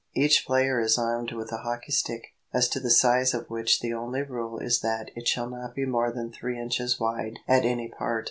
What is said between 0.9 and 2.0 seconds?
armed with a hockey